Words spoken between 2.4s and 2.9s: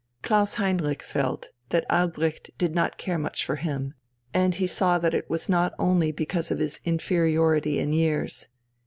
did